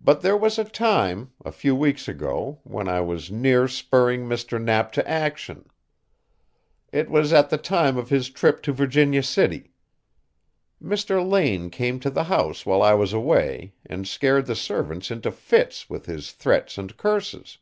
But 0.00 0.22
there 0.22 0.34
was 0.34 0.58
a 0.58 0.64
time, 0.64 1.32
a 1.44 1.52
few 1.52 1.76
weeks 1.76 2.08
ago, 2.08 2.60
when 2.64 2.88
I 2.88 3.02
was 3.02 3.30
near 3.30 3.68
spurring 3.68 4.24
Mr. 4.26 4.58
Knapp 4.58 4.92
to 4.92 5.06
action. 5.06 5.68
It 6.90 7.10
was 7.10 7.34
at 7.34 7.50
the 7.50 7.58
time 7.58 7.98
of 7.98 8.08
his 8.08 8.30
trip 8.30 8.62
to 8.62 8.72
Virginia 8.72 9.22
City. 9.22 9.72
Mr. 10.82 11.22
Lane 11.22 11.68
came 11.68 12.00
to 12.00 12.08
the 12.08 12.24
house 12.24 12.64
while 12.64 12.80
I 12.80 12.94
was 12.94 13.12
away 13.12 13.74
and 13.84 14.08
scared 14.08 14.46
the 14.46 14.56
servants 14.56 15.10
into 15.10 15.30
fits 15.30 15.90
with 15.90 16.06
his 16.06 16.32
threats 16.32 16.78
and 16.78 16.96
curses. 16.96 17.58